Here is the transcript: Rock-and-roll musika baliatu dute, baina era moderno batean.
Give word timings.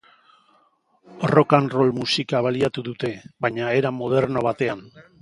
Rock-and-roll 1.33 1.93
musika 1.99 2.43
baliatu 2.49 2.87
dute, 2.91 3.15
baina 3.47 3.71
era 3.83 3.97
moderno 4.03 4.49
batean. 4.51 4.87